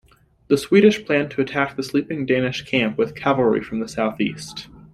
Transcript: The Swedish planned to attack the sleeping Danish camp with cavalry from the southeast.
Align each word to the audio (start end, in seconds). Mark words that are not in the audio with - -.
The 0.47 0.57
Swedish 0.57 1.05
planned 1.05 1.29
to 1.29 1.41
attack 1.41 1.75
the 1.75 1.83
sleeping 1.83 2.25
Danish 2.25 2.63
camp 2.63 2.97
with 2.97 3.13
cavalry 3.13 3.61
from 3.61 3.81
the 3.81 3.87
southeast. 3.87 4.67